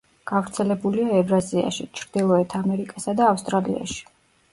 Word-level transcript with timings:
გავრცელებულია 0.29 1.11
ევრაზიაში, 1.17 1.85
ჩრდილოეთ 1.99 2.55
ამერიკასა 2.61 3.15
და 3.21 3.29
ავსტრალიაში. 3.35 4.01